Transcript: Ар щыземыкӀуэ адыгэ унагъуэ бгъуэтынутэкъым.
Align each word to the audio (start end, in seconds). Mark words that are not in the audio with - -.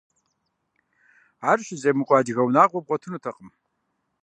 Ар 1.49 1.57
щыземыкӀуэ 1.65 2.15
адыгэ 2.19 2.43
унагъуэ 2.47 2.79
бгъуэтынутэкъым. 2.83 3.49